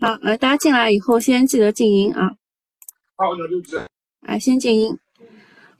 [0.00, 2.30] 好，呃，大家进来以后先记得静音啊。
[3.16, 3.84] 好，那就这。
[4.26, 4.96] 哎，先静音。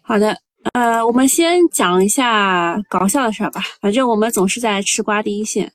[0.03, 0.37] 好的，
[0.73, 3.63] 呃，我们先讲一下搞笑的事儿吧。
[3.81, 5.73] 反正我们总是在吃瓜第一线。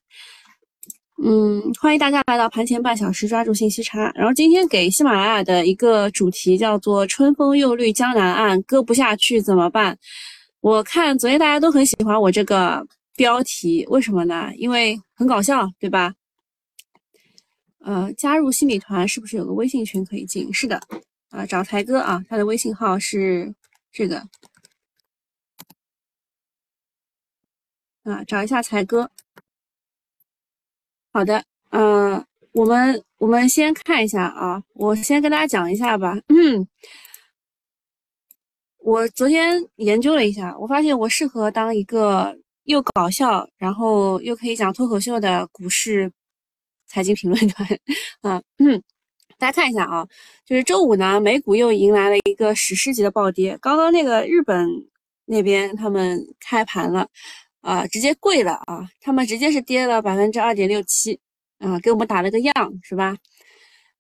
[1.24, 4.12] 嗯，欢迎大家来到盘前半小时，抓住信息差。
[4.14, 9.98] 然后今天给喜马拉雅的一个主题叫做“春风又绿江南岸，割不下去怎么办？”
[10.60, 12.86] 我看昨天大家都很喜欢我这个
[13.16, 14.52] 标题，为什么呢？
[14.58, 16.14] 因为很搞笑，对吧？
[17.86, 20.54] 呃，加入新米团是不是有个微信群可以进？
[20.54, 20.80] 是的，
[21.32, 23.54] 啊，找才哥啊，他的微信号是
[23.92, 24.26] 这个，
[28.04, 29.12] 啊，找一下才哥。
[31.12, 36.14] 好的，嗯，我们我们先看一下啊，我先跟大家讲一下吧。
[36.30, 36.66] 嗯，
[38.78, 46.10] 我昨天研究了一下，我发现我适合当一个又搞笑，然后又可以讲脱口秀的股市。
[46.94, 47.68] 财经评论团，
[48.22, 48.40] 啊，
[49.40, 50.08] 大家看一下啊，
[50.46, 53.58] 就是周五呢，美股又迎来了一个史诗级的暴跌。
[53.60, 54.70] 刚刚那个日本
[55.26, 57.10] 那边他们开盘了，
[57.62, 61.20] 啊，直接跪了啊，他们直接是跌了百分之二点六七，
[61.58, 63.18] 啊，给我们打了个样，是吧？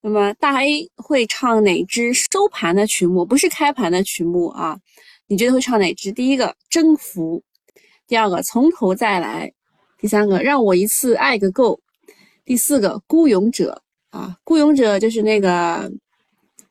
[0.01, 3.25] 那么大 A 会唱哪支收盘的曲目？
[3.25, 4.77] 不是开盘的曲目啊？
[5.25, 6.11] 你觉得会唱哪支？
[6.11, 7.41] 第一个征服，
[8.05, 9.51] 第二个从头再来，
[9.97, 11.79] 第三个让我一次爱个够。
[12.45, 15.89] 第四个孤勇者啊，孤勇者就是那个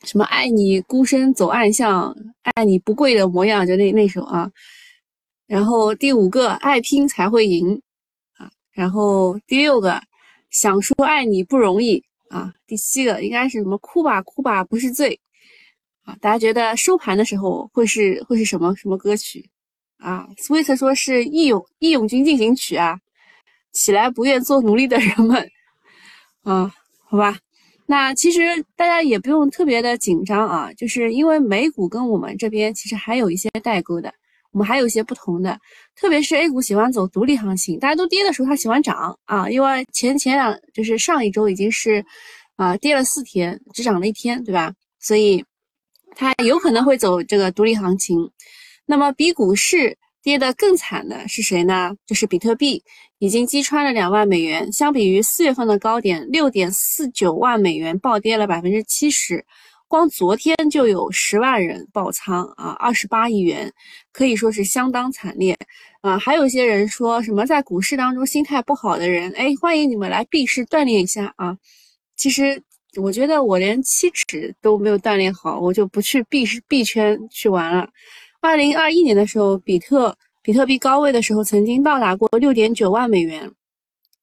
[0.04, 4.50] 什么爱你孤身走暗巷，爱你不跪的模样，就那那首啊。
[5.46, 7.80] 然后第五个爱拼才会赢
[8.36, 8.50] 啊。
[8.70, 9.98] 然后第六个
[10.50, 12.52] 想说爱你不容易啊。
[12.66, 15.18] 第七个应该是什么哭吧哭吧不是罪
[16.04, 16.14] 啊。
[16.20, 19.48] 大家觉得收盘的时候会是会是什么什么歌曲
[19.96, 23.00] 啊？Sweet 说是义勇义勇军进行曲啊。
[23.72, 25.50] 起来不愿做奴隶的人们。
[26.42, 26.72] 啊，
[27.04, 27.38] 好吧，
[27.86, 28.40] 那其实
[28.74, 34.12] 大家也不用特别的紧张啊，就是因为美股跟我们这边其实还有一些代沟的，
[34.50, 35.58] 我们还有一些不同的，
[35.94, 42.04] 特别是 A 股喜欢走独立行情，大家都跌的时候它喜欢涨啊，因为前前两就是上一周已经是
[42.56, 44.72] 啊跌了四天，只涨了一天，对吧？
[44.98, 45.44] 所以
[46.16, 48.30] 它有可能会走这个独立行情，
[48.86, 49.96] 那么比股市。
[50.22, 51.90] 跌得更惨的是谁呢？
[52.06, 52.82] 就是比特币，
[53.18, 54.72] 已经击穿了两万美元。
[54.72, 59.44] 相比于四月份的高点六点四九万美元，暴跌了百分之七十。
[59.88, 63.70] 光昨天就有十万人爆仓啊，二十八亿元，
[64.10, 65.54] 可以说是相当惨烈
[66.00, 66.18] 啊。
[66.18, 71.58] 还有一些人说什么在股市当中心态不好的人，哎，欢迎你们来币市锻炼一下啊。
[72.16, 72.62] 其实
[72.96, 77.86] 我觉得我连七尺都没有锻炼好，我就不去币市币圈去玩了。
[78.42, 83.48] 二零二一年的时候，比特比特币高位的时候，曾经到达过六点九万美元，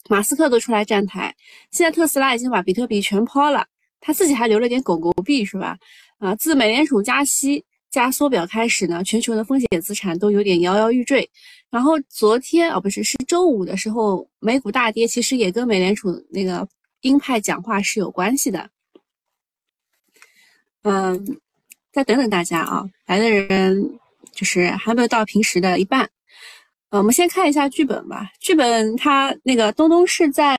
[0.09, 1.33] 马斯克都出来站台。
[1.71, 3.65] 现在特斯拉已经把比特币全抛了，
[4.01, 5.77] 他自己还留了点狗狗币，是吧？
[6.17, 11.27] 啊，自美联储加息加缩表开始呢，全球的风险资产都有点摇摇欲坠。
[11.69, 16.67] 然后昨天哦，不是，是周五的时候，美股大跌，其实也跟美联储那个
[17.01, 18.69] 鹰派讲话是有关系的。
[20.81, 21.39] 嗯，
[21.93, 23.97] 再等等大家啊，来的人。
[24.39, 26.09] 就是还没有到平时的一半，
[26.91, 28.31] 呃，我们先看一下剧本吧。
[28.39, 30.57] 剧本它那个东东是在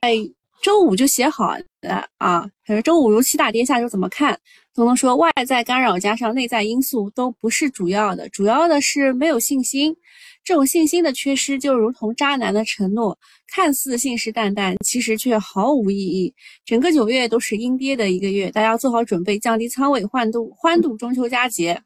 [0.63, 4.39] 周五就写好的啊，他说周五如期大跌，下周怎么看？
[4.75, 9.97] 东东说外在干扰加上内在因素都不是主要的，主要的是没有信心。
[10.45, 16.35] 这种信心的缺失就如同渣男的承诺，看似信誓旦旦，其实却毫无意义。
[16.67, 21.81] 整个九月都是阴跌的一个月，大家要做好准备，降低仓位，欢度欢度中秋佳节。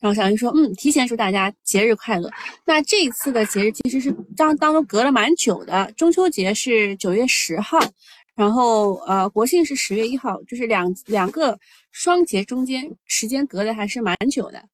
[0.00, 2.30] 然后小鱼说：“嗯，提前祝大家节日快乐。
[2.64, 7.78] 那这一次的节日其实是当当中隔了蛮久的，中秋节是九月十号，
[8.34, 11.58] 然后呃国庆是十月一号，就是两两个
[11.92, 14.64] 双节中间时间隔的还是蛮久的。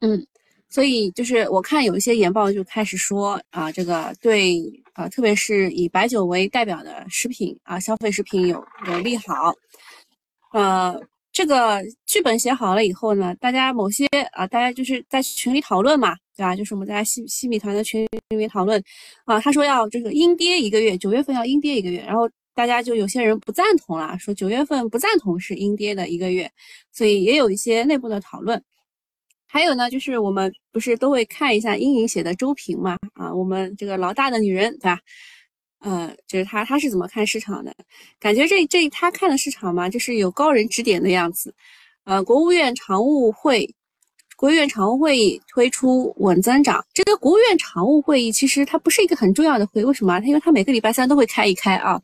[0.00, 0.26] 嗯，
[0.68, 4.60] 所以就是我看有一些研报就开始说啊，这个对
[4.94, 9.54] 啊，特别是以白酒为代表的食品啊，消费食品有有利好，
[10.52, 11.00] 呃。”
[11.32, 16.56] 这个剧本写好了以后呢，大家某些啊，大家就是在群里讨论嘛，对吧？
[16.56, 18.82] 就是我们在西西米团的群里面讨论
[19.24, 26.50] 啊，他说要这个阴跌一个月，九月份要阴跌一个月，然后大家就有些人不赞同了，说九月份不赞同是阴跌的一个月，
[26.92, 28.60] 所以也有一些内部的讨论。
[29.46, 34.98] 还有呢，就是我们不是都会看一下阴影写的周评嘛，啊，我们这个老大的女人，对吧？
[35.80, 37.74] 呃，就是他，他是怎么看市场的？
[38.18, 41.54] 感觉这这他看的市场嘛，就是有高人指点的样子。
[42.04, 43.68] 呃，国务院常务会，
[44.36, 46.84] 国务院常务会议推出稳增长。
[46.92, 50.20] 这个国务院常务会议其实它不是一个很重要的会，为什么？
[50.20, 52.00] 它因为它每个礼拜三都会开一开啊。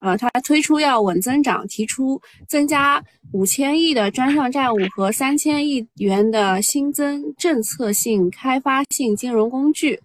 [0.00, 9.98] 呃，他推出要稳增长，提出增加五千亿的专项债务和三千亿元的新增政策性开发性金融工具。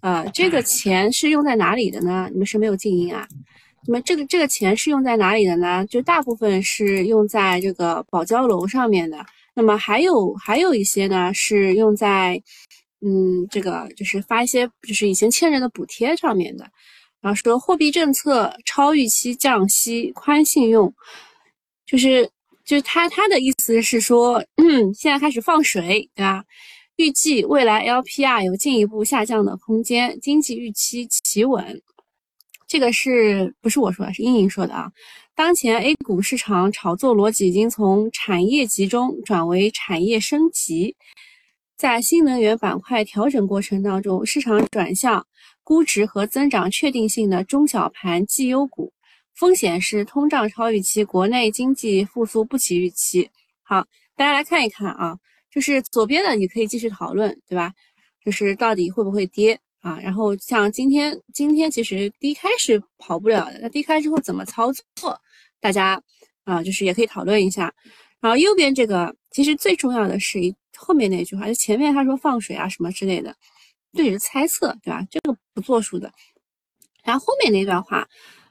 [0.00, 2.28] 呃，这个钱是用在哪里的呢？
[2.32, 3.26] 你们是没有静音啊？
[3.86, 5.84] 那么这个这个钱是用在哪里的呢？
[5.86, 9.24] 就大部分是用在这个保交楼上面的。
[9.54, 12.40] 那么还有还有一些呢，是用在，
[13.00, 16.64] 嗯，这个就是发一些就是以前欠人的补贴上面的。
[17.20, 20.92] 然后说货币政策超预期降息宽信用，
[21.84, 22.30] 就是
[22.64, 26.44] 就是他他的意思是说，嗯现在开始放水，对吧？
[27.00, 31.80] 预计未来 LPR 有进一步下降的空间，经济预期企稳。
[32.68, 34.12] 这个是不是我说的？
[34.12, 34.92] 是英英说的啊。
[35.34, 40.94] 当前 A 股市场炒作逻辑已经从产业集中转为产业升级，
[41.74, 45.26] 在新能源板块调整过程当中，市场转向
[45.64, 48.92] 估值和增长确定性的中小盘绩优股，
[49.34, 53.30] 风险是通胀超预期，国内经济复苏不及预期。
[53.62, 55.16] 好，大家来看一看啊，
[55.50, 57.72] 就是左边的你可以继续讨论，对吧？
[58.24, 59.98] 就是到底会不会跌啊？
[60.00, 65.20] 然后像今天，今天其实低开是跑不了的，那低开之后怎么操作？
[65.58, 66.00] 大家
[66.44, 67.72] 啊，就是也可以讨论一下。
[68.20, 73.34] 然后右边这个，其实最重要的是一后面那句话，就前面他说放水啊什么之类的，
[73.94, 75.02] 这只是猜测，对吧？
[75.10, 76.12] 这个不作数的。
[77.02, 78.06] 然后后面那段话，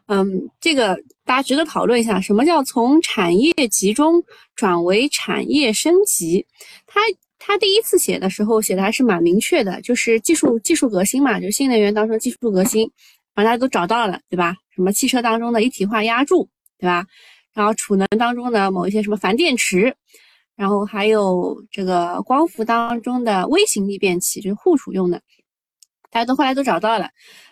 [0.09, 4.23] 嗯，这个大家值得讨论一下，什么叫从产业集中
[4.56, 6.45] 转为产业升级？
[6.85, 7.00] 他
[7.38, 12.81] 他第一次写的时候写的还是蛮明确的，就是技术技术革新嘛，就新能源当中技术革新，
[13.35, 14.56] 然后大家都找到了，对吧？
[14.75, 16.50] 什么汽车当中的一体化压铸。
[16.81, 17.06] 对吧？
[17.53, 19.94] 然后储能当中的某一些什么钒电池，
[20.56, 25.21] 然后还有这个光伏当中的微型逆变器，就是护储用的，
[26.09, 27.09] 大家都后来都找到了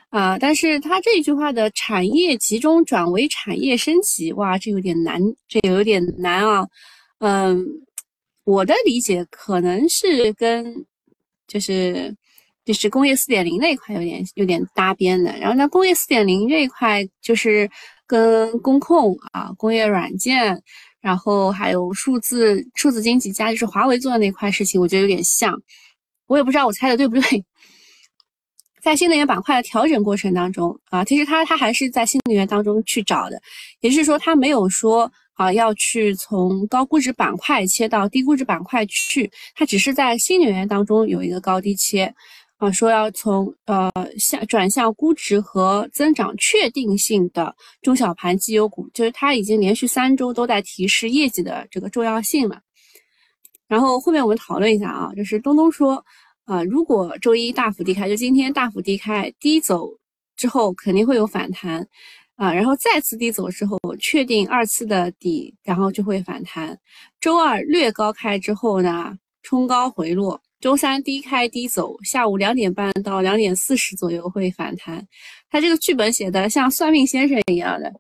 [0.10, 0.38] 啊。
[0.40, 6.68] 但是他这句话的产业集中转为产业升级，哇，这有点难，这有点难啊。
[7.20, 7.66] 嗯，
[8.44, 10.86] 我的理解可能是跟
[11.48, 12.16] 就是
[12.66, 15.36] 就是工业四点零那一块有点有点搭边的。
[15.38, 17.70] 然后呢，工业四点零这一块就是。
[18.10, 20.64] 跟工控啊、工业软件，
[21.02, 25.62] 然后还有数字数字经济加，就是华为做的那块事情，我觉得有点像。
[26.28, 27.44] 我也不知道我猜的对不对。
[28.88, 33.38] 在新能源板块的调整过程当中啊，其实它它还是在新能源当中去找的，
[33.82, 42.16] 也就是说它没有说啊要去从高估值板块切到低估值板块去，它只是在新能源当中有一个高低切。
[42.56, 52.62] 啊，说要从呃向转向估值和增长确定性的中小盘绩优股，就是它已经连续三周都在提示业绩的这个重要性了。
[53.68, 56.02] 然后后面我们讨论一下啊，就是东东说，
[56.48, 59.90] 啊，如果周一大幅低开，就今天大幅低开低走
[60.38, 61.86] 之后肯定会有反弹
[62.38, 66.80] 啊，然后再次低走之后确定二次的底，然后就会反弹。
[67.20, 69.14] 周二略高开之后呢，
[69.44, 70.42] 冲高回落。
[70.62, 75.06] 周三低开低走，下午两点半到两点四十左右会反弹。
[75.50, 77.92] 他这个剧本写的像算命先生一样的。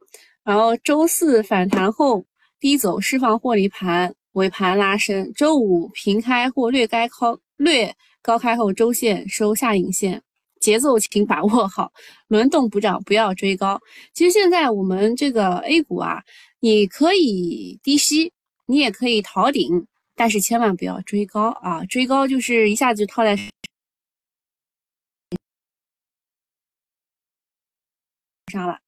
[0.45, 2.23] 然后周四反弹后
[2.61, 5.29] 低走，释放获利盘，尾盘拉升。
[5.33, 7.93] 周五平开或略该高略
[8.27, 10.21] 高开后周线收下影线，
[10.59, 11.93] 节奏请把握好，
[12.27, 13.79] 轮动补涨不要追高。
[14.13, 16.21] 其实现在我们这个 A 股啊，
[16.59, 18.33] 你可以低吸，
[18.65, 19.87] 你也可以逃顶。
[20.19, 21.85] 但是千万不要追高啊！
[21.85, 23.37] 追高就是一下子就套在
[28.51, 28.79] 上了。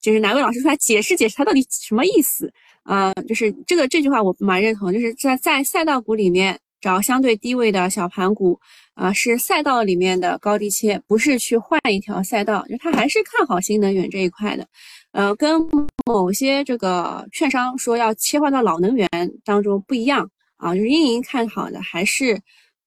[0.00, 2.50] 就是哪位老师出来解释解释，他到底什么意思
[2.84, 3.12] 啊？
[3.28, 8.58] 就是这个这句话我蛮认同，就是在在赛道股里面找相对低位的小盘股
[8.94, 12.64] 啊，是赛道里面的高低切，不是去换一条赛道。
[12.68, 14.66] 就他还是看好新能源这一块的，
[15.12, 15.60] 呃，跟
[16.06, 19.08] 某些这个券商说要切换到老能源
[19.44, 20.30] 当中不一样。
[20.56, 22.38] 啊，就是运营看好的还是，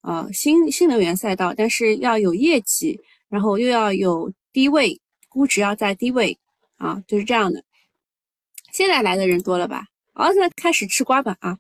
[0.02, 6.38] 呃，新新能源赛道，但是要有业绩，然后又要有低位估值要在低位，
[6.78, 7.64] 啊，就是这样的。
[8.72, 9.88] 现在来的人多了吧？
[10.14, 11.58] 哦，现在开始吃瓜吧啊，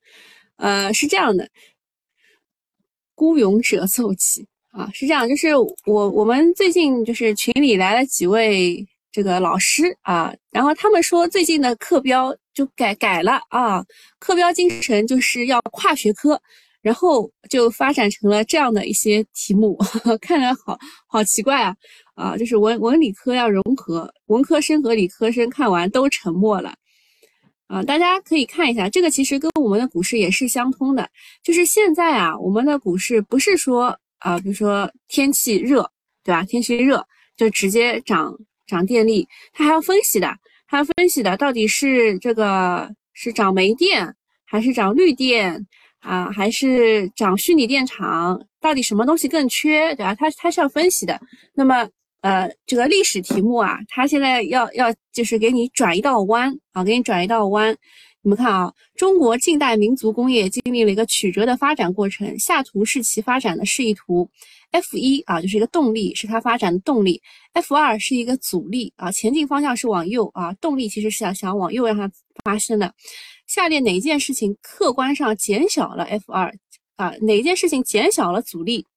[0.57, 1.49] 呃，是这样的，
[3.23, 8.85] 孤勇者奏起啊，是这样，就是我我们最近就是群里来了几位。
[9.13, 13.85] 这个老师啊，然后他们说最近的课标就改改了啊，
[14.17, 16.41] 课标精神就是要跨学科，
[16.81, 19.77] 然后就发展成了这样的一些题目，
[20.19, 20.75] 看着好
[21.07, 21.75] 好奇怪啊
[22.15, 26.73] 啊，就是文文理科要融合，文科生和理科生看完都沉默了
[27.73, 31.09] 啊，大家可以看一下，这个其实跟我们的股市也是相通的，
[31.43, 35.89] 就是现在啊，我们的股市不是说啊，比如说天气热，
[36.23, 36.43] 对吧？
[36.43, 38.33] 天气热就直接涨。
[38.65, 40.33] 涨电力，它还要分析的，
[40.67, 44.15] 它分析的到底是这个是涨煤电
[44.45, 45.67] 还是涨绿电
[45.99, 48.41] 啊，还是涨虚拟电厂？
[48.61, 50.15] 到底什么东西更缺，对吧？
[50.15, 51.19] 它它是要分析的。
[51.53, 51.87] 那么
[52.23, 57.75] 呃，这个历史题目啊，它现在要要就是给你转一道弯啊，给你转一道弯。
[58.21, 64.29] 你们看啊，中国近代民族工业经历了一个曲折的发展过程，下图是其发展的示意图。
[64.71, 67.21] F 一啊，就是一个动力，是它发展的动力
[67.53, 72.09] ；F 二是一个阻力啊，前进方向是往右啊，动力其实是想想往右让它
[72.45, 72.93] 发生的。
[73.47, 76.49] 下列哪件事情客观上减小了 F 二
[76.95, 77.13] 啊？
[77.19, 78.87] 哪件事情减小了阻力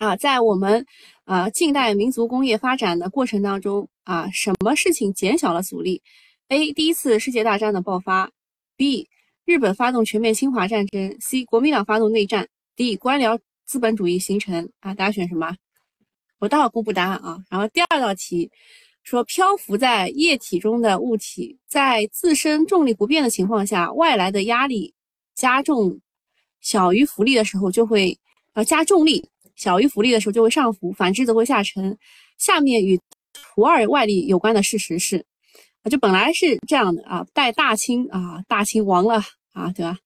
[0.00, 0.16] 啊？
[0.16, 0.86] 在我们
[1.24, 6.02] 啊近代民族工业发展的过程当中啊，什么事情减小了阻力
[6.48, 6.72] ？A.
[6.72, 8.30] 第一次世界大战的爆发。
[8.76, 9.08] B.
[9.44, 11.16] 日本发动全面侵华战争。
[11.20, 11.44] C.
[11.44, 12.48] 国民党发动内战。
[12.76, 12.96] D.
[12.96, 14.70] 官僚资本主义形成。
[14.80, 15.54] 啊，大家选什么？
[16.38, 17.38] 我待会公布答案啊。
[17.50, 18.50] 然后第二道题
[19.02, 24.94] 说，漂浮在液体中的物体在自身重力不变的情况下，外来的压力
[25.34, 26.00] 加重
[26.62, 28.18] 小于浮力的时候就会
[28.54, 29.28] 呃加重力
[29.60, 31.98] 小于浮力的时候就会上浮，反之则会下沉。
[32.38, 32.98] 下面与
[33.34, 35.22] 图二外力有关的事实是。
[35.82, 39.98] 啊，就本来是这样的啊，待大清啊，大清亡了啊，对吧？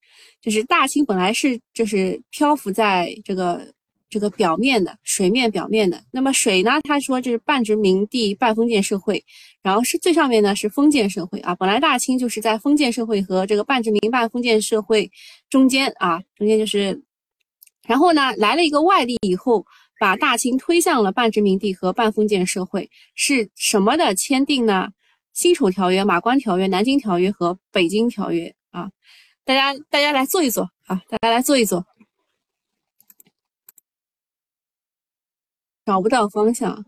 [0.42, 3.64] 就是大清本来是就是漂浮在这个
[4.11, 6.02] 这个表面的水面表面的。
[6.11, 9.25] 那么水呢，他说这是半殖民地半封建社会，
[9.62, 11.54] 然后是最上面呢是封建社会啊。
[11.54, 15.11] 本来大清就是在封建社会和这个半殖民半封建社会
[15.49, 17.02] 中间啊，中间就是，
[17.86, 19.66] 然后呢来了一个外力以后，
[19.98, 24.88] 把大清推向了半殖民地和半封建社会，是什么的签订呢？
[25.32, 28.90] 辛丑条约、马关条约、南京条约和北京条约啊，
[29.44, 31.84] 大家大家来做一做啊，大家来做一做。
[35.84, 36.86] 找不到方向，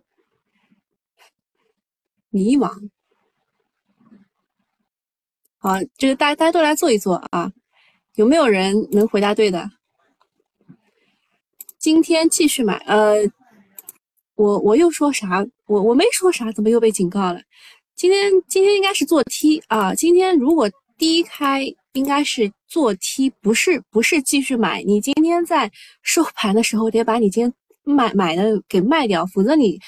[2.30, 2.88] 迷茫。
[5.58, 7.52] 好，这个大家大家都来做一做啊，
[8.14, 9.68] 有没有人能回答对的？
[11.86, 13.14] 今天继续买，呃，
[14.34, 15.46] 我我又说啥？
[15.68, 17.40] 我我没说啥，怎么又被警告了？
[17.94, 24.82] 今天今天应该是做 T 啊，今天如果低开应该是做 T，不是不是继续买。
[24.82, 25.70] 你今天在
[26.02, 29.78] 收盘的时候得把你今天买买的给卖掉，否则你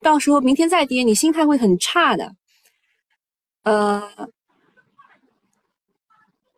[0.00, 2.34] 到时候明天再跌，你心态会很差的。
[3.62, 4.02] 呃，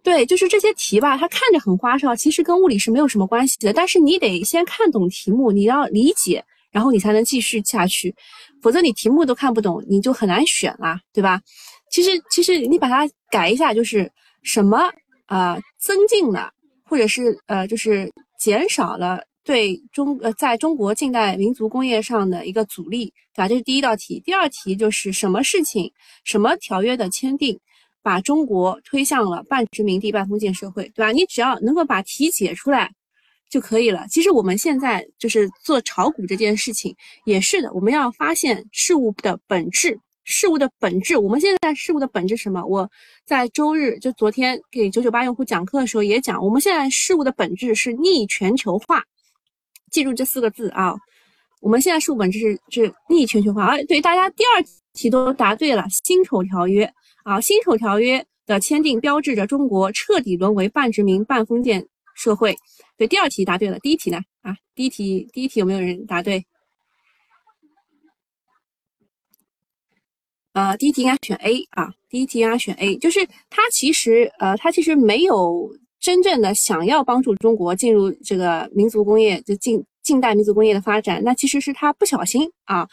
[0.07, 3.73] 对，就是这些题吧，它看着很花哨，其实跟物理是没有什么关系的。
[3.73, 8.15] 但是你得先看懂题目，你要理解，然后你才能继续下去。
[8.63, 11.41] 否则你题目都看不懂，你就很难选啦，对吧？
[11.91, 14.09] 其实其实你把它改一下，就是
[14.45, 14.89] 什么
[15.27, 16.53] 啊增进了，
[16.85, 18.09] 或者是呃就是
[18.39, 23.49] 减少了对中呃在中国近代民族工业上的一个阻力，对吧？
[23.49, 24.23] 这是第一道题。
[24.25, 25.91] 第二题就是什么事情
[26.23, 27.59] 什么条约的签订，
[28.07, 31.11] 把中国推向了半殖民地半封建社会，对吧？
[31.11, 32.93] 你只要能够把题解出来。
[33.49, 34.05] 就可以了。
[34.11, 36.95] 其实我们现在就是做炒股这件事情，
[37.25, 37.73] 也是的。
[37.73, 41.17] 我们要发现事物的本质，事物的本质。
[41.17, 42.65] 我们现在事物的本质什么？
[42.65, 42.91] 我
[43.25, 49.05] 在周日就昨天给九九八用户讲课的时候也讲，我们现在事物的本质是逆全球化。
[49.93, 50.95] 记住这四个字啊！
[51.61, 53.65] 我们现在事物本质是是逆全球化。
[53.65, 55.87] 啊，对，大家第二题都答对了。
[56.05, 56.93] 辛丑条约
[57.27, 62.57] 啊，辛丑条约的签订标志着中国彻底沦为半殖民半封建社会。
[62.97, 63.81] 对，第二题答对了。
[63.81, 64.21] 第一题呢？
[64.43, 66.47] 啊，第一题，第一题有没有人答对？
[70.53, 75.69] 呃，第一题应该选 A 啊，第一题应该选 A，就是他其实，呃，他其实没有
[75.99, 82.89] 真正的想要帮助中国进入这个民族工业，就近近代民族工业的发展，那其实是他不小心啊，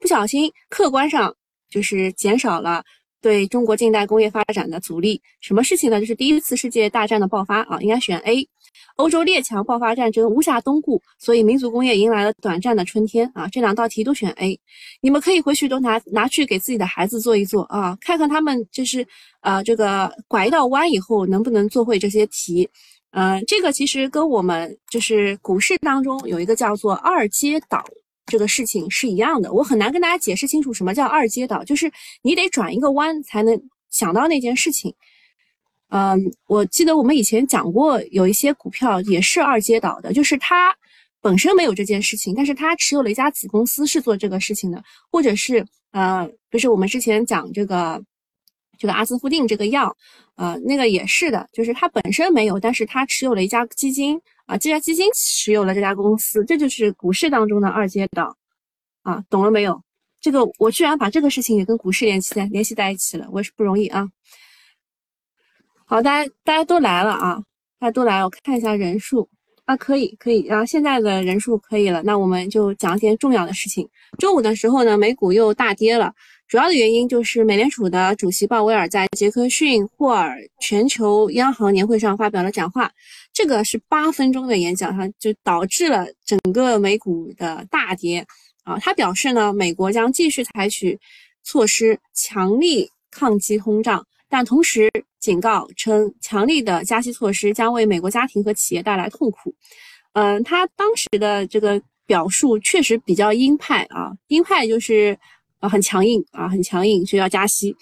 [0.00, 1.32] 不小心客观上
[1.70, 2.84] 就是减少了。
[3.20, 6.00] 对中国近代工业发展的阻力，什么事情呢？
[6.00, 8.48] 就是第一次世界大战的爆发啊，应该选 A。
[8.96, 13.46] 欧洲列强爆发战争，无暇东顾，所以民族工业迎来了短暂的春天啊。
[13.48, 14.58] 这两道题都选 A，
[15.00, 19.06] 你们可以回去都拿拿去给自己的孩子做一做啊，看看他们就是
[19.40, 22.68] 呃这个拐一道弯以后能不能做会这些题。
[23.10, 27.84] 嗯，这个其实跟我们就是股市当中有一个叫做二阶倒。
[28.28, 31.90] 这个事情是一样的，我很难跟大家解释清楚什么叫二阶导，就是
[32.22, 34.94] 你得转一个弯才能想到那件事情。
[35.90, 40.76] 嗯，我记得我们以前讲过，有一些股票也是二阶导的，就是它
[41.20, 48.02] 本身没有这件事情，但是它持有了一家子公司是做这个事情的，或者是呃，就是我们之前讲这个
[48.78, 49.94] 这个阿斯夫定这个药，
[50.36, 54.18] 呃，那个也是的，就是它本身没有，但是它持有了一家基金。
[54.46, 58.34] 啊，这家基金持有了这家公司，这就是股市当中的二阶倒，
[59.02, 59.82] 啊，懂了没有？
[60.22, 64.08] 这个我居然把这个事情也跟股市联系在联系在一起了，我也是不容易啊。
[65.84, 67.42] 好，大家大家都来了啊，
[67.78, 69.28] 大家都来，我看一下人数
[69.66, 73.86] 啊，可以可以，然后现在的人数可以了，那我们就讲一件重要的事情。
[74.16, 76.14] 中午的时候呢，美股又大跌了，
[76.48, 82.90] 主要的原因就是美联储的主席鲍威尔在杰克逊霍尔全球央行年会上发表了讲话，
[83.34, 88.26] 这个是八分钟的演讲，哈，就导致了整个美股的大跌。
[88.64, 90.98] 啊，他表示呢，美国将继续采取
[91.42, 94.90] 措施，强力抗击通胀，但同时
[95.20, 99.54] 警告称，强力的加息措施将为美国家庭和企业带来痛苦。
[100.14, 105.18] 嗯，他当时的这个表述确实比较鹰派啊，鹰派就是
[105.60, 107.74] 啊很强硬啊，很强硬，就要加息。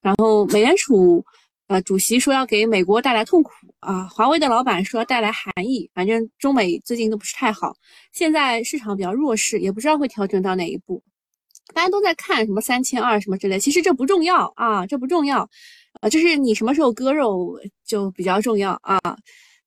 [0.00, 1.24] 然后美联储
[1.66, 3.50] 呃主席说要给美国带来痛苦。
[3.80, 7.72] 啊，华为的老板说要带来寒意，反正中美最近都不是太好，
[8.12, 11.00] 现在市场比较弱势，也不知道会调整到哪一步。
[11.74, 15.48] 大家都在看什么三千二什么之类，其实这不重要啊，这不重要，
[16.00, 17.56] 呃，就是你什么时候割肉
[17.86, 18.98] 就比较重要啊，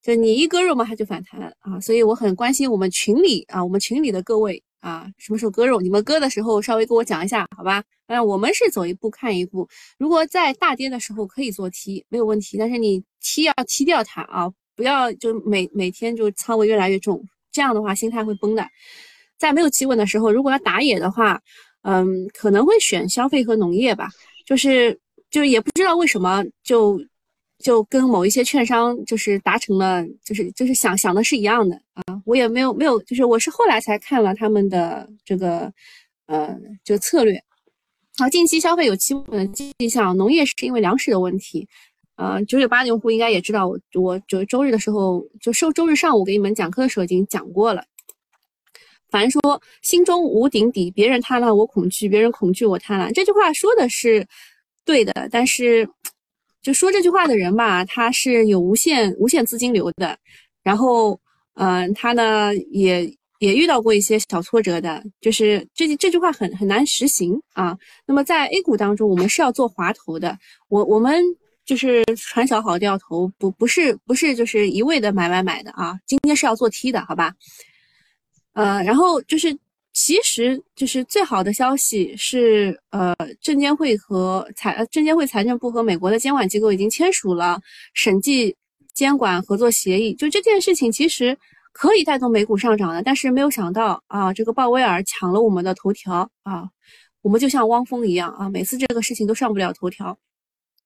[0.02, 4.62] 就你一割肉嘛，它就反弹啊，所以我很关心我们群里啊，我们群里的各位。
[4.82, 5.80] 啊，什么时候割肉？
[5.80, 7.82] 你们割的时候稍微跟我讲一下，好吧？
[8.08, 9.66] 嗯，我们是走一步看一步。
[9.98, 12.58] 如果在大跌的时候可以做 T，没有问题。
[12.58, 18.68] 但是你 T 要踢掉它啊，不要就每每天就仓位越来越重，这样的话心态会崩的。
[19.38, 21.40] 在没有企稳的时候，如果要打野的话，
[21.84, 24.10] 嗯，可能会选消费和农业吧。
[24.46, 27.00] 就是就也不知道为什么就。
[27.62, 35.72] 就跟某一些券商就是达成了，就是就是想想的是一样的啊，我也没有没有，就是我是后来才看了他们的这个
[36.26, 36.54] 呃
[36.84, 37.42] 就策略。
[38.18, 41.66] 好，近期消费有企稳的迹象，农业是因为粮食的问题。
[42.18, 47.84] 呃，九九八的用户应该也知道，我我九周日的时候就收周日上午给你们讲课的时候已经讲过了。
[49.10, 49.42] 凡说
[49.82, 54.28] 心中无顶底，别人贪婪我恐惧，别人恐惧我贪婪，这句话说的是
[54.84, 55.88] 对的，但是。
[56.62, 60.18] 就说这句话的人吧，他是有无限无限资金流的，
[60.64, 61.20] 然后，
[61.56, 67.78] 嗯，他呢也也遇到过一些小挫折的，就是这这句话很很难实行啊。
[68.06, 70.38] 那么在 A 股当中，我们是要做滑头的，
[70.70, 71.24] 我我们
[71.66, 77.34] 就是船小好掉头，不不是不是就是一味的买买买的啊，今天是要做 T 的，好吧？
[78.54, 79.58] 呃，然后就是。
[79.94, 87.60] 其实就是最好的消息是，呃，证监会和财证监会财政部和美国的监管机构已经签署了
[87.94, 88.56] 审计
[88.94, 90.14] 监管合作协议。
[90.16, 91.38] 就这件事情，其实
[91.74, 93.04] 可以带动美股上涨的。
[93.04, 96.64] 但是没有想到啊，这个鲍威尔抢了我们的头条啊，
[97.22, 100.18] 我们就像汪峰一样啊，每次这个事情都上不了头条。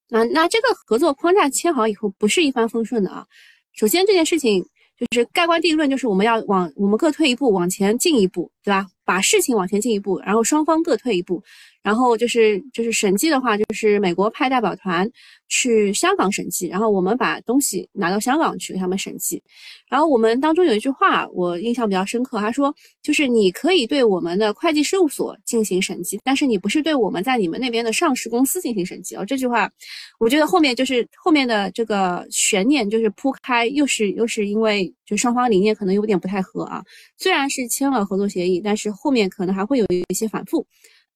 [0.10, 3.26] 那那这个合作框架签好以后，不是一帆风顺的啊。
[3.74, 4.65] 首先这件事情
[4.97, 8.88] 就是盖棺定论，就是我们要往我们各退一步，往前进一步，对吧？
[9.03, 11.43] 把事情往前进一步，然后双方各退一步，
[11.86, 15.08] 然后就是就是审计的话，就是美国派代表团
[15.48, 19.39] 去香港审计，然后我们把东西拿到香港去给他们审计。
[19.88, 29.24] 然后我们当中有一句话我印象比较深刻，他说就是你可以对我们的会计事务所进行审计，但是你不是对我们在你们那边的上市公司进行审计哦。
[29.24, 29.71] 这句话
[30.19, 36.84] 我觉得后面就是后面的这个悬念就是铺开，又是又是因为就双方理念可能有点不太合啊。
[37.15, 40.65] 虽然是签了合作协议，但是后面可能还会有一些反复，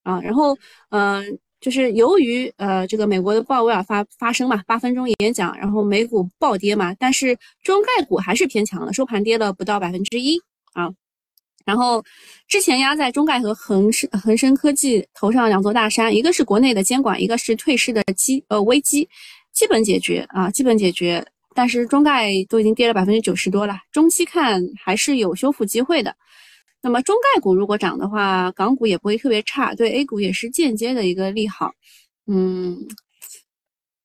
[0.10, 0.58] 啊，然后，
[0.90, 1.24] 嗯，
[1.62, 10.40] 就是由于呃这个美国的鲍威尔发发声嘛，八分钟演讲，然后美股暴跌嘛，但是中概股还是偏强的，收盘跌了不到百分之一
[10.74, 10.90] 啊。
[11.66, 12.04] 然后
[12.48, 19.08] 之前压在中概和恒生恒生科技头上两座大山，一个是国内的监管，一个是退市的机呃危机，
[19.54, 21.24] 基本解决啊，基本解决。
[21.54, 26.16] 但是中概都已经跌了百分之九十多了，中期看还是有修复机会的。
[26.82, 31.74] 那么中概股如果涨的话，港股也不会特别差，对 A 股也是间接的一个利好。
[32.26, 32.78] 嗯，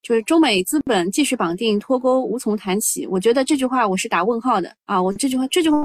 [0.03, 3.07] 就是中美资本继续绑定脱钩，无从谈起。
[3.07, 5.01] 我觉得这句话我是打问号的啊！
[5.01, 5.85] 我这句话这句话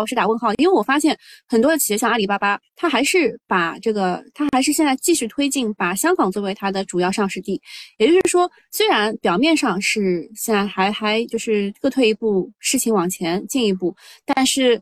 [0.00, 1.14] 我是打问号，因为我发现
[1.46, 7.60] 很多的企业像阿里巴巴，它还是把这个，它还是现在继续推进，把香港作为它的主要上市地。
[7.98, 14.80] 也就是说，虽然表面上是现在还还就是各退一步，事情往前进一步，但是。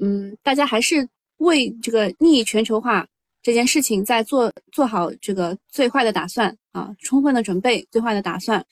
[0.00, 3.06] 嗯，大家还是为这个逆全球化
[3.42, 8.64] 这件事情在做做好这个最坏的打算啊，充分的准备最坏的打算。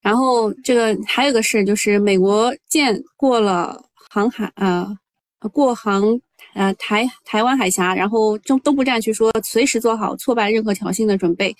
[0.00, 4.96] 然后这个还有个事就是美国舰过了航海呃
[5.52, 6.02] 过航
[6.54, 11.54] 呃台台湾海峡，然后中东部战区说随时做好挫败任何挑衅的准备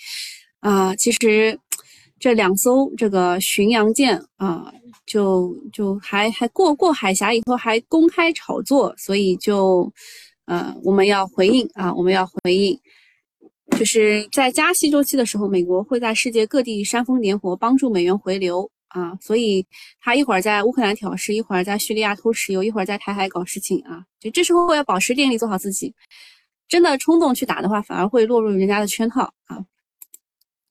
[0.60, 0.94] 啊。
[0.94, 1.58] 其实
[2.18, 4.72] 这两艘这个巡洋舰啊。
[5.06, 9.88] 就就还还过过海峡以后还公开炒作，所以就，
[10.46, 12.76] 呃，我们要回应啊，我们要回应，
[13.78, 19.64] 就是在加息周期的时候，美国会在世界各地煽风点火，帮助美元回流啊，所以
[20.00, 25.94] 他一会儿在乌克兰挑事，一会儿在叙利亚偷石油，一会儿在台海搞事情啊，就这时候要保持电力，做好自己。
[26.66, 29.64] 真的冲动去打的话，反而会落入人家的圈套啊。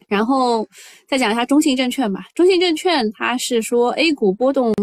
[0.08, 0.68] 然后
[1.08, 2.26] 再讲一下中信证券吧。
[2.34, 4.74] 中信证券它是说 A 股波动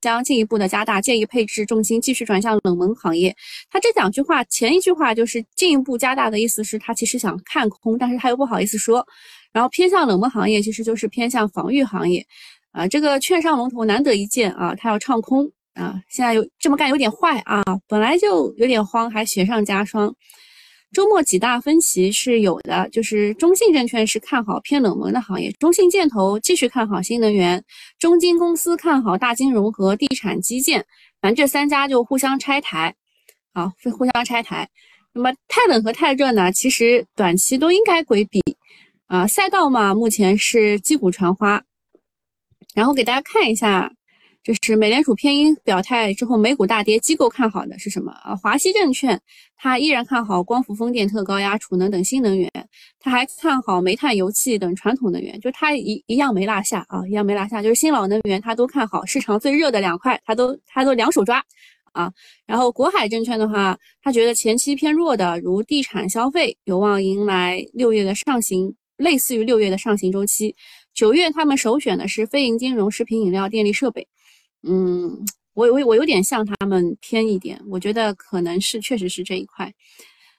[0.00, 3.34] 将进一步的加大，建议配置重心继续转向冷门行业。
[3.70, 9.06] 它这两句话，前一句话就是进一步加大的意思是它其实想看空，但是他又不好意思说。
[9.52, 12.26] 然后偏向冷门行业，其实就是偏向防御行业
[12.72, 12.88] 啊。
[12.88, 20.12] 这个券商龙头难得一见啊，他要唱空啊，现在有这么干有点坏啊，本来就有点慌，还雪上加霜。
[20.92, 27.64] 周末几大分歧是有的，就是中信证券是看好偏冷门的行业，中信建投继续看好新能源，
[27.98, 30.84] 中金公司看好大金融和地产基建，
[31.20, 32.94] 反正这三家就互相拆台，
[33.54, 34.68] 啊，互相拆台。
[35.14, 38.40] 那么太冷和太热呢，其实短期都应该规避，
[39.06, 41.62] 啊，赛道嘛，目前是击鼓传花，
[42.74, 43.90] 然后给大家看一下。
[44.44, 48.34] 就是美联储偏鹰表态之后，美股大跌，机构看好的是什么啊？
[48.34, 49.20] 华西证券
[49.56, 52.50] 它依然看好光伏、风电、特高压、储能等新能源，
[52.98, 61.40] 它还看好煤炭、油气等传统能源，就它一一样没落下啊，一样没落下，就是新老能源它都看好，市场最热的两块它都它都两手抓
[61.92, 62.12] 啊。
[62.44, 70.56] 然后国海证券的话，他觉得前期偏弱的如地产、消费有望迎来六月的上行，类似于六月的上行周期。
[70.92, 74.08] 九月他们首选的是非银金融、食品饮料、电力设备。
[74.62, 79.72] 嗯，我我我有点向他们偏一点，我觉得可能是确实是这一块。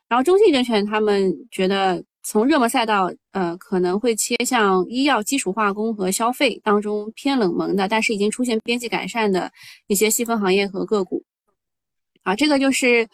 [0.08, 9.52] 然后中信证券他们觉得从热门赛道，呃，可能会切向医药、基础化工和消费当中偏冷门的，但是已经出现边际改善的
[9.88, 11.24] 一些细分行业和个股。
[12.24, 13.08] 啊，这个就是，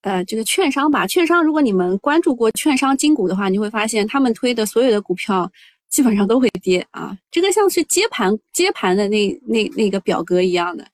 [0.00, 1.06] 呃，这个券商吧。
[1.06, 5.50] 券商如果你们关注过券商金股的话，你会发现他们推的所有的股票。
[5.92, 10.84] 基本上都会跌啊，这个像是接盘接盘的那那那个表格一样的。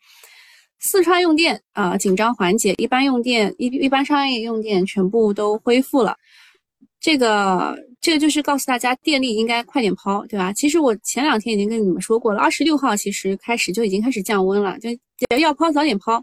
[0.81, 6.17] 四川用电啊紧张缓解，一般用电一一般商业用电全部都恢复了。
[7.01, 10.53] 这个这个就是告诉大家电力应该快点抛，对吧？
[10.53, 14.91] 其实我前两天已经跟你们说过了，二十六号其实开始就已经开始降温了，就
[15.39, 16.21] 要抛早点抛。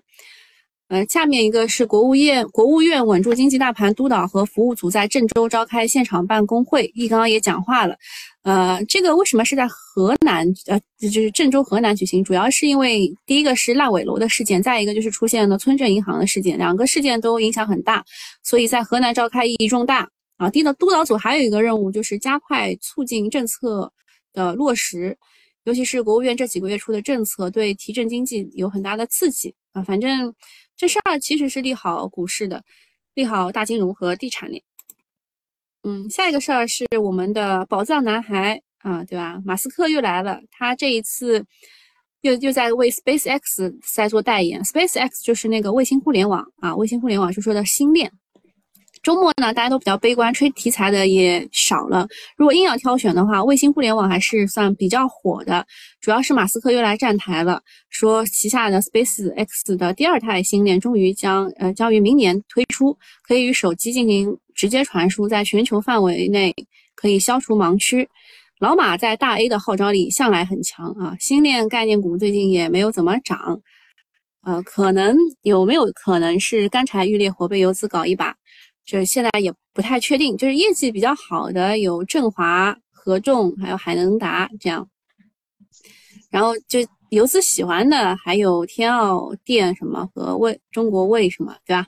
[0.88, 7.96] 呃，下面一个是国务院，国务院稳住经济大盘督导和服务组在郑州召开现场办公会，易纲也讲话了。
[8.44, 10.48] 呃，这个为什么是在河南？
[10.68, 18.06] 呃，就是郑州河南举行，主要是因为第一个是烂尾楼的事件，再一个就是出现了村镇银行的事件，两个事件都影响很大，
[18.44, 20.08] 所以在河南召开意义重大。
[20.38, 23.90] 啊，督导督导组还有一个任务就是加快促进政策
[24.34, 25.18] 的落实，
[25.66, 30.34] 尤其是国务院这几个月出的政策对提振经济有很大的刺激啊，反正。
[30.78, 32.62] 这事儿其实是利好股市的，
[33.14, 34.62] 利好大金融和地产链。
[35.84, 39.42] 嗯，下一个事儿是我们的宝藏男孩啊，对吧？
[39.46, 41.46] 马斯克又来了，他这一次
[42.20, 44.62] 又又在为 SpaceX 在做代言。
[44.64, 48.12] SpaceX 就是那个卫星互联网啊，卫星互联网就说的星链。
[49.06, 52.08] 周末呢，大家都比较悲观，吹题材的也少了。
[52.36, 55.64] 如果硬要挑选的话，卫星互联网还是算比较火的。
[56.02, 66.52] 主要是马斯克又来站台了，说旗下的 Space X 的第二代星链终于将呃将于明年推出，可以与手机进行直接传输，在全球范围内
[66.96, 68.10] 可以消除盲区。
[68.60, 73.62] 老马在大 A 的号召力向来很强啊，星链概念股最近也没有怎么涨，
[74.44, 78.36] 呃，可能有没有可能是干柴遇烈火，被游资搞一把？
[78.86, 84.88] 就是现在也不太确定，就是业绩比较好的有振华、合众，还有海能达这样。
[86.30, 91.88] 然后就游资喜欢的还有天奥电什么和卫中国卫什么，对吧？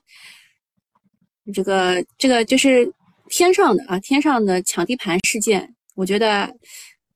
[1.54, 2.92] 这个这个就是
[3.30, 6.54] 天上的啊，天上的抢地盘事件，我觉得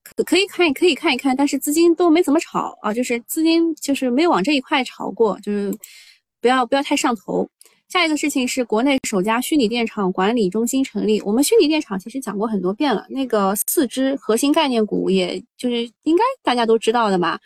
[0.03, 5.73] 可可以看可以看一看，但是资金都没怎么炒啊，就是资金就是没有往这一块炒过，就是
[6.39, 7.49] 不要不要太上头。
[7.91, 11.21] 下一个事情是国内首家虚拟电厂管理中心成立。
[11.23, 17.37] 我们虚拟电厂其实讲过很多遍了，那个四只核心概念股，也就是应该大家都知道的嘛，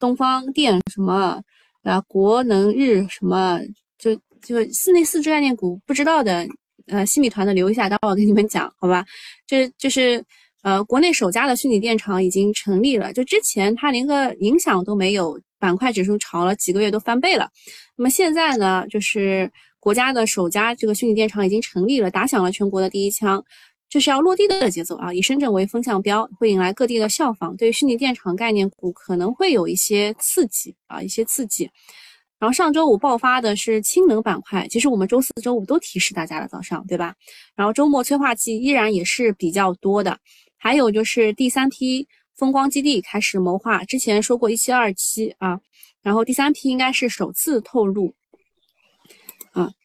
[0.00, 1.40] 东方电什么
[1.84, 3.60] 啊，国能日什么，
[3.96, 4.12] 就
[4.42, 6.48] 就四那四只概念股，不知道的，
[6.88, 9.06] 呃，新米团的留一下，待会儿跟你们讲，好吧？
[9.46, 10.20] 这就是
[10.62, 17.48] 呃，国内首家的虚拟电厂已经成立了，就之前它连个影响都没有，板块指数炒了几个月都翻倍了，
[17.94, 19.48] 那么现在呢，就是。
[19.82, 23.44] 国家的首家这个虚拟电厂已经成立了，打响了全国的第一枪，
[23.88, 25.12] 这是要落地的节奏啊！
[25.12, 31.68] 以深圳为风向标，会引来各地的效仿，对虚拟电厂概念股可能会有一些刺激啊，一些刺激。
[32.38, 37.16] 然后上周五爆发的是氢能板块，其实我们周四周五都提示大家了，早上对吧？
[37.56, 40.16] 然后周末催化剂依然也是比较多的，
[40.56, 45.58] 还有就是第三批风光基地开始谋划，之前说过一期二期啊，
[46.04, 48.14] 然后第三批应该是首次透露。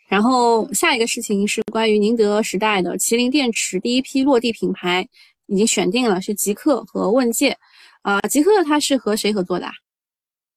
[0.07, 5.07] 然后下一个事情是关于宁德时代的麒麟电池第一批落地品牌
[5.47, 7.57] 已经选定了，是极客和问界
[8.01, 8.21] 啊。
[8.21, 9.67] 极客它是和谁合作的？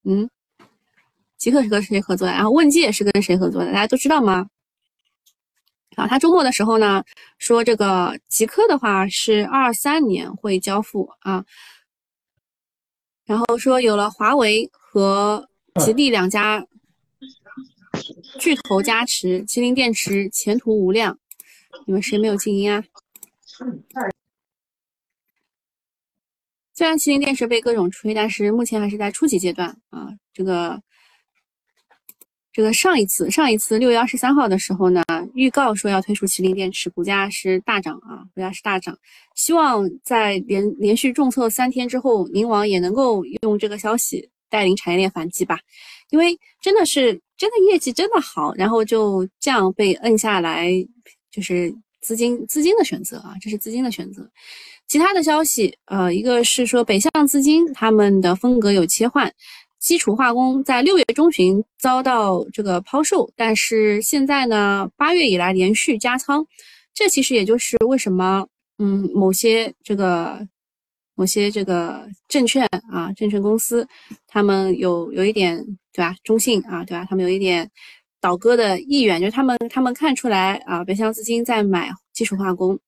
[0.04, 0.30] 嗯？
[1.36, 2.32] 极客是跟谁合作的？
[2.32, 3.72] 然后问界是跟谁合作的？
[3.72, 4.46] 大家都知道吗？
[5.96, 7.02] 啊，他周末的时候呢，
[7.38, 11.44] 说这个极客的话是二三年会交付啊，
[13.24, 15.48] 然后说有了华为和
[15.80, 16.64] 吉利两家
[18.38, 21.18] 巨头加持，麒麟电池前途无量。
[21.86, 22.84] 你们谁没有静音啊？
[26.74, 30.82] 虽然麒麟电池被各种吹，但是目前还是在初级阶段啊，这个。
[32.52, 38.98] 这个上一次上一次六月二十三号的时候呢，预告说要推出麒麟电池，股价是大涨啊，股价是大涨。
[39.36, 45.60] 希望在连连续重挫三天之后，宁王也能够用这个消息带领产业链反击吧，
[46.10, 50.70] 因为真的是真的业绩真的好，然后就这样被摁下来，
[51.31, 54.29] 就是资金资金的选择啊，这是资金的选择。
[54.87, 59.33] 其他的消息，呃，一个是说北向资金他们的风格有切换。
[59.79, 66.44] 基础化工在六月中旬遭到这个抛售，但是现在呢，八月以来连续加仓，
[66.92, 68.46] 这其实也就是为什么，
[68.79, 70.46] 嗯，某些这个
[71.20, 73.87] 某些这个证券啊，证券公司，
[74.26, 77.70] 他们有有一点对吧，中性啊，对吧，他们有一点
[78.22, 82.78] 倒戈的意愿，就是他们他们看出来啊，北向资金在买基础化工。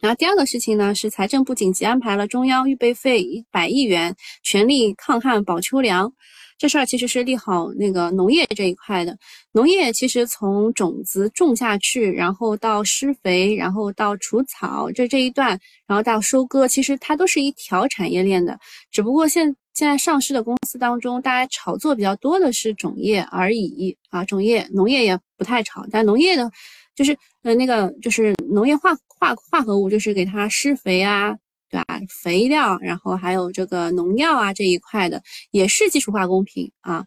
[0.00, 6.12] 然后第二个事情呢，是财政部紧急安排了中央预备费一百亿元，全力抗旱保秋粮。
[6.60, 9.16] 这事儿其实是利好那个农业这一块的。
[9.52, 18.58] 农业其实从种子种下去，然后到施肥，然后到除草，这这一段，然后到收割，其实它都是一条产业链的。
[18.90, 26.52] 只不过现现在上市的公司当中，大家炒作比较多的是种业而已啊，种业农业也不太炒，但农业的。
[26.96, 31.34] 就是呃那个就是农业化化化合物，就是给它施肥啊，
[31.70, 32.00] 对吧？
[32.08, 37.06] 肥料，然后还有这个农药啊这一块的，也是基础化工品啊。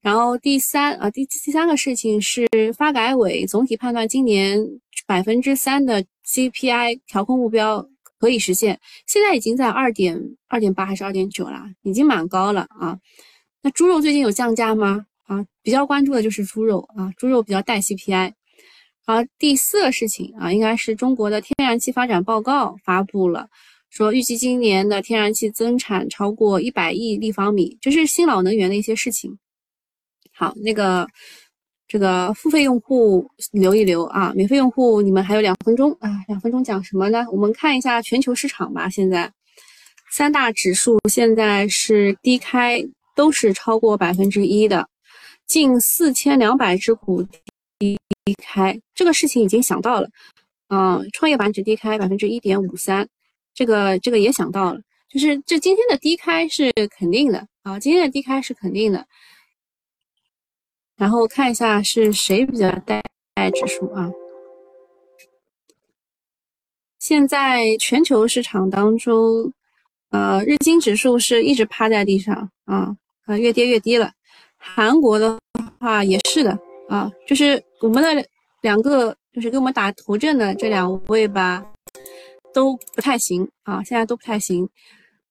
[0.00, 4.58] 然后第三啊第第三个事情是发改委总体判断今年
[5.06, 7.86] 百分之三的 CPI 调控目标
[8.18, 12.98] 可以实现，现在已经在二点二点八还是二点九了，已经蛮高了啊。
[13.62, 15.06] 那猪肉最近有降价吗？
[15.24, 18.32] 啊，比较关注的就是猪肉啊，猪肉比较带 CPI。
[19.06, 23.48] 好，第四个事情啊，应该是中国的天然气发展报告发布了，
[23.94, 29.38] 说预计今年的天然气增产超过一百亿立方米，这是新老能源的一些事情。
[30.32, 31.06] 好，那个
[31.86, 37.24] 这个付费用户留一留啊，免费用户你们还有两分钟啊，两分钟讲什么呢？
[37.30, 38.90] 我们看一下全球市场吧。
[38.90, 39.32] 现在
[40.10, 44.88] 三大指数现在是低开，都是超过百分之一的，
[45.46, 47.24] 近四千两百只股。
[47.78, 47.96] 低
[48.42, 50.08] 开这个事情已经想到了，
[50.68, 53.06] 嗯，创业板指低开百分之一点五三，
[53.54, 59.06] 这个这个也想到了，就是这今天的低开是肯定的啊，今天的低开是肯定的。
[60.96, 63.02] 然后看一下是谁比较带
[63.34, 64.10] 带指数啊？
[66.98, 69.52] 现在全球市场当中，
[70.10, 74.12] 呃，日经指数是一直趴在地上啊，啊，越跌越低了。
[74.56, 75.38] 韩国的
[75.78, 76.58] 话也是的。
[76.86, 78.28] 啊，就是我们的
[78.60, 81.64] 两个，就是给我们打头阵的这两位吧，
[82.54, 84.66] 都不太行啊，现在都不太行。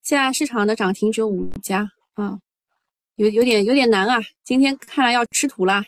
[0.03, 2.37] 现在市场的涨停只有五家啊，
[3.15, 4.19] 有有点有点难啊。
[4.43, 5.81] 今天看来要吃土了。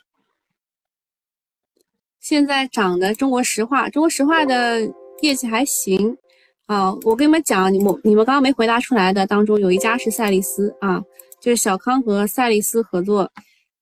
[2.20, 4.82] 现在涨的中国石化，中国石化的
[5.22, 6.18] 业绩还行
[6.66, 6.92] 啊。
[7.04, 11.04] 我跟你们讲，你们你们刚刚没回答出来的当中，有一家是赛力斯啊，
[11.42, 13.30] 就是小康和赛力斯合作，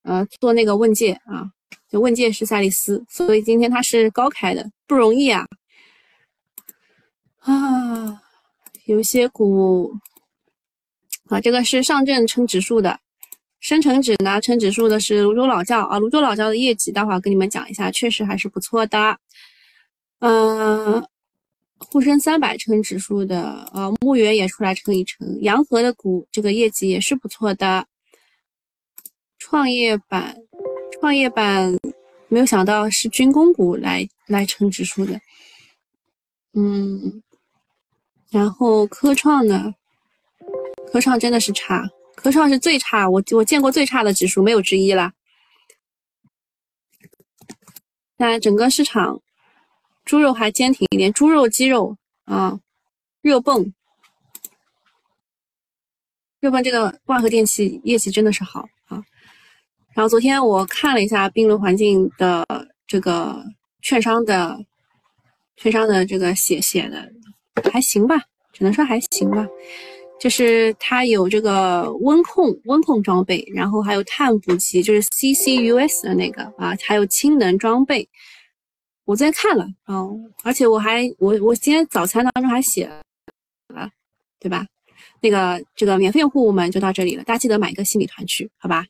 [0.01, 1.49] 呃，做那个问界啊。
[1.89, 5.45] 就问界是赛利斯，所以今天它是高开的，不容易啊！
[7.43, 8.21] 啊，
[8.85, 9.93] 有些股
[11.29, 12.99] 啊，这个是上证称指数的，
[13.59, 19.17] 深成指呢称指数的是泸州老窖啊，泸州老窖的业绩待会儿跟你们讲一下，确实还是不错的。
[20.19, 21.05] 嗯，
[21.77, 23.41] 沪深三百称指数的，
[23.73, 27.85] 啊，牧原也出来称一称，洋河的股这个业绩也是不错的，
[29.37, 30.37] 创业板。
[31.01, 31.77] 创业板
[32.29, 35.19] 没有想到是军工股来来撑指数的，
[36.53, 37.21] 嗯，
[38.33, 39.75] 然后科创呢，
[40.91, 45.13] 科创真的是差，科创是最差，我我见过最差的指数，没有之一啦
[48.17, 49.21] 那整个市场，
[50.03, 52.59] 猪肉还坚挺一点，猪肉、鸡肉啊，
[53.21, 53.71] 热泵，
[56.39, 59.03] 热泵这个万和电器业绩真的是好啊。
[59.93, 62.43] 然后昨天我看了一下冰轮环境的
[62.87, 63.45] 这个
[63.83, 64.57] 券商的
[65.55, 67.13] 券商的这个写写的
[67.71, 68.15] 还行吧，
[68.51, 69.47] 只能说还行吧。
[70.19, 78.07] 就是它有这个温控温控装备，然后还有碳捕集，就是 CCUS 的那个啊，还有氢能装备。
[79.05, 80.07] 我昨天看了啊，
[80.43, 83.89] 而且我还我我今天早餐当中还写了，
[84.39, 84.65] 对吧？
[85.19, 88.85] 那个这个免费用户们就到这里了，大家记得买一个新米团去，好吧？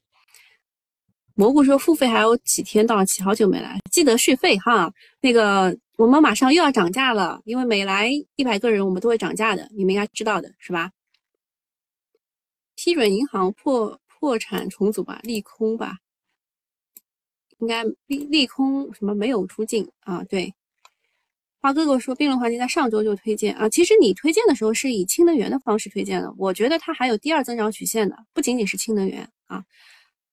[1.34, 4.94] 蘑菇说付费还有几天到期，好久没来，记得续费哈。
[5.20, 10.92] 那个我们马上又要涨价了，因为每来一百个人我们都会涨价的，你们应该知道的是吧？
[12.76, 16.00] 批准银行破破产重组吧，利空吧，
[17.60, 20.24] 应该利利空什么没有出境啊？
[20.24, 20.52] 对，
[21.62, 29.64] 花哥哥说，冰轮环境在上周就推荐啊，其实你推荐的时候是以氢能源的方式推荐的，我觉得它还有第二增长曲线的，不仅仅是氢能源啊。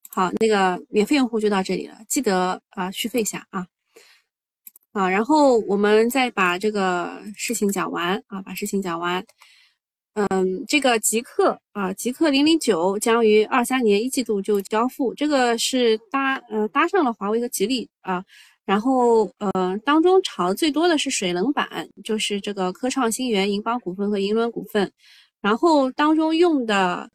[0.08, 3.66] 好，那个免费用户就到这里了，记得啊续费一下啊
[4.92, 9.24] 啊，然后我们再把这个事情讲完啊，把事情讲完。
[10.14, 18.22] 嗯，这个极客啊，极客零零九将于二三年一季度就交付，这个是搭呃搭上了华为和吉利啊，
[18.64, 24.90] 然后呃当中炒的最多的是水冷板，就是这个科创新源、银邦股份和银轮股份，
[25.40, 27.08] 然后当中用的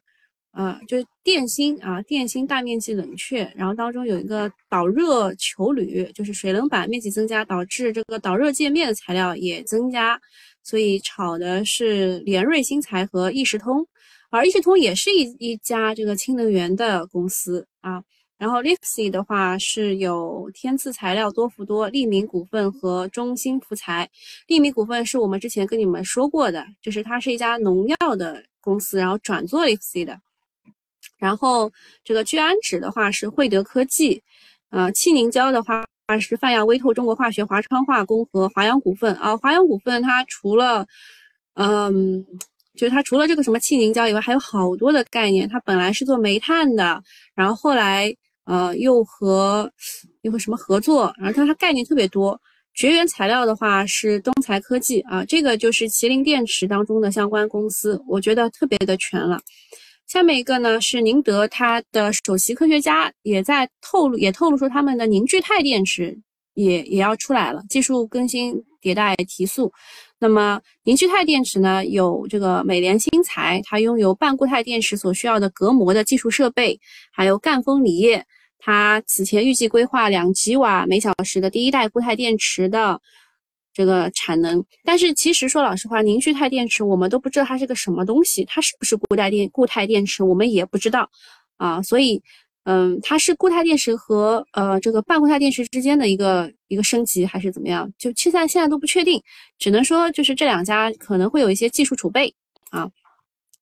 [0.52, 10.20] 呃就电芯啊，电芯大面积冷却，然后当中有一个导热球铝，就是水冷板面积增加导致这个导热界面的材料也增加。
[10.62, 13.84] 所以炒的是联瑞新材和易时通，
[14.30, 18.00] 而易时通也是一一家这个氢能源的公司啊。
[18.38, 24.08] 然后 Lipsy 的话是有天赐材料、多氟多、利民股份和中芯福材。
[24.46, 30.20] 利民股份是我们之前跟你们说过的，就是它是一家农药的公司，然后转做 Lipsy 的。
[31.18, 31.70] 然后
[32.04, 34.22] 这个聚氨酯的话是惠德科技，
[34.70, 35.84] 呃，气凝胶的话。
[36.20, 39.36] 是泛亚微透、中国化学、华昌化工和华阳股份啊。
[39.36, 40.86] 华阳股份它除了，
[41.54, 42.24] 嗯，
[42.76, 45.48] 就是它除了这个什么气凝胶以外，还有好多的概念。
[45.48, 47.02] 它本来是做煤炭的，
[47.34, 49.68] 然后后来呃又和
[50.22, 52.40] 又和什么合作，然后它它概念特别多。
[52.72, 59.40] 绝缘材料的话是东财科技啊，这个就是麒麟电池当中的相关公司，我觉得特别的全了。
[60.06, 66.16] 下面一个呢是宁德，它的首席科学家也在透露，也透露说他们的凝聚态电池
[66.54, 69.72] 也也要出来了，技术更新迭代提速。
[70.18, 76.78] 那么凝聚态电池呢，有这个美联新材，它拥有半固态电池所需要的隔膜的技术设备，
[77.12, 78.24] 还有赣锋锂业，
[78.58, 83.00] 它此前预计规划两吉瓦每小时的第一代固态电池的。
[83.76, 91.10] 这个产能，但是其实说老实话，凝聚态电池我们都不知道它是个什么东西，它是不是固态电固态电池我们也不知道
[91.58, 92.22] 啊，所以，
[92.64, 97.92] 嗯，它是固态电池和呃这个半固态电池之间的一个一个升级还是怎么样？
[97.98, 99.22] 就现在现在都不确定，
[99.58, 102.34] 只能说就是这两家可能会有一些技术储备
[102.70, 102.90] 啊。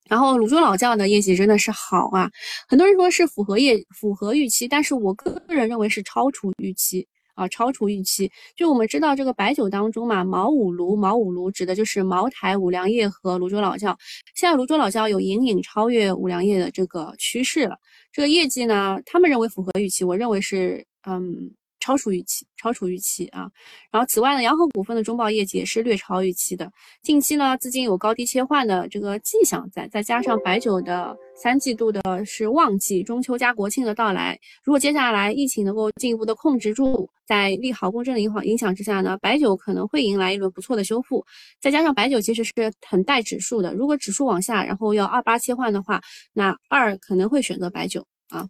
[0.09, 2.31] 然后泸州老窖的业绩真的是好啊，
[2.68, 7.05] 很多人说是符合业符合预期，但是我个人认为是超出预期。
[7.35, 8.31] 啊，超出预期。
[8.57, 13.97] 就我们知道，这个白酒当中嘛，茅五炉，茅五炉指的就是茅台、五粮液和泸州老窖。
[14.35, 17.77] 现在泸州老窖有隐隐超越五粮液的这个趋势了。
[18.12, 21.51] 这个业绩呢，他们认为符合预期，我认为是嗯。
[21.85, 23.47] 超出预期，超出预期啊！
[23.90, 26.73] 然后此外呢，洋河股份的中报业绩也是略超预期的。
[27.03, 41.23] 近期呢，资金有高低切换的这个迹象在，再加上白酒的三季度的是旺季，中秋加国庆的到来，如果接下来疫情能够进一步的控制住，在利好共振的影响影响之下呢，白酒可能会迎来一轮不错的修复。
[41.61, 42.53] 再加上白酒其实是
[42.88, 46.01] 很带指数的，如果指数往下，然后要二八切换的话，
[46.33, 48.49] 那二可能会选择白酒啊。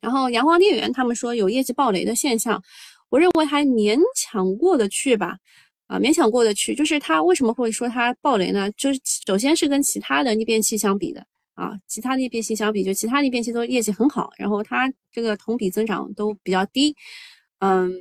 [0.00, 2.62] 然后阳光电源他们说有业绩暴雷的现象，
[3.10, 5.36] 我认为还勉强过得去吧，
[5.88, 6.74] 啊，勉强过得去。
[6.74, 8.70] 就是它为什么会说它暴雷呢？
[8.78, 11.22] 就是首先是跟其他的逆变器相比的
[11.54, 16.96] 啊，其他逆变器相比，就其他逆变器都业绩很好，然后它这个同比增长都比较低，
[17.58, 17.92] 嗯，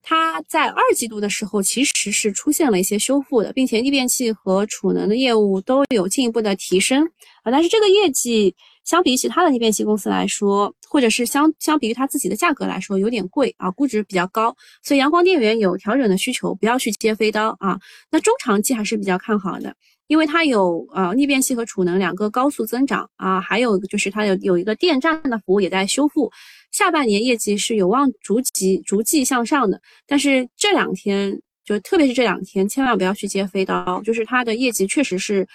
[0.00, 7.04] 它在二季度的时候其实是出现了一些修复的，并且逆变器和储能的业务都有进一步的提升
[7.42, 8.56] 啊，但是这个业绩。
[8.84, 17.78] 相比其他的逆变器公司来说，或者是相相比于它自己的价格来说，有点贵啊，估值比较高，所以阳光电源有调整的需求，不要去接飞刀啊。
[18.10, 19.74] 那中长期还是比较看好的，
[20.08, 26.32] 因为它有呃逆变器和储能两个高速增长啊，还有就是它有有一个电站的服务也在修复，
[26.72, 29.80] 下半年业绩是有望逐级逐季向上的。
[30.06, 35.46] 但是这两天就特别是这两天，千万不要去接飞刀，就是它的业绩确实是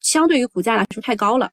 [0.00, 1.50] 相对于股价来说太高了。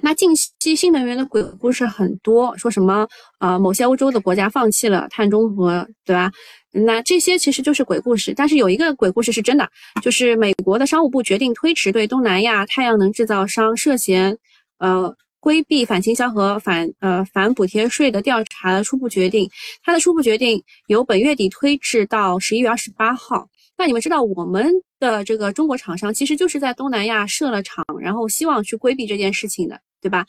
[0.00, 3.06] 那近期新能源的鬼故事很多，说什么
[3.38, 6.32] 呃某些欧洲的国家放弃了碳中和，对吧？
[6.72, 9.68] 那这些其实就是鬼故事，但是有一个鬼故事是真的，
[10.02, 14.38] 就是美国的商务部决定推迟对东南亚太阳能制造商涉嫌
[14.78, 19.50] 呃规避反倾销和反呃反补贴税的调查的初步决定。
[19.82, 23.48] 它的初步决定由本月底推至到十一月二十八号。
[23.82, 30.24] 那你们知道我们的这个中国厂商其实就是在东南亚设了厂，然后希望去规避这件事情的，对吧？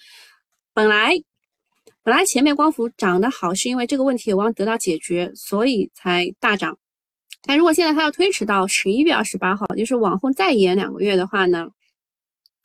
[0.74, 1.14] 本来。
[2.02, 6.78] 本来前面光伏涨得好，是因为这个问题有望得到解决，所以才大涨。
[7.44, 11.70] 但如果现在它要推迟到十一月二十八号，就是往后再延两个月的话呢，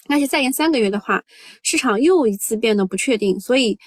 [0.08, 1.22] 而且再延三个月的话，
[1.62, 3.78] 市场又一次变得不确定，所以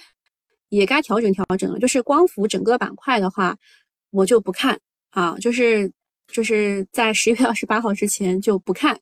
[0.70, 1.80] 也该调整调整了。
[1.80, 3.58] 就是光伏整个板块的话，
[4.12, 4.80] 我就不看
[5.10, 5.92] 啊，就是
[6.32, 9.00] 就是在十一月二十八号之前就不看。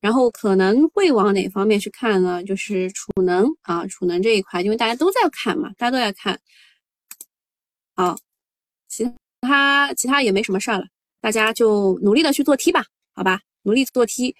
[0.00, 2.42] 然后可能会往哪方面去看呢？
[2.42, 6.40] 就是储能啊，储能这一块，因为大家都在看嘛，大家都在看。
[7.94, 8.18] 好，
[8.88, 9.08] 其
[9.42, 10.86] 他其他也没什么事儿了，
[11.20, 14.34] 大家就努力的去做 T 吧，好吧，努力做 T。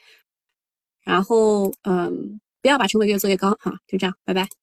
[1.04, 4.61] 然后嗯，不要把成本越做越高哈，就这样，拜拜。